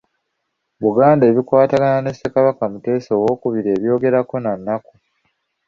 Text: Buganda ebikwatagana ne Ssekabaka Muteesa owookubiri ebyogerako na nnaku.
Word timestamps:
Buganda 0.83 1.23
ebikwatagana 1.31 1.99
ne 2.01 2.11
Ssekabaka 2.13 2.63
Muteesa 2.71 3.11
owookubiri 3.15 3.69
ebyogerako 3.75 4.35
na 4.43 4.51
nnaku. 4.57 4.93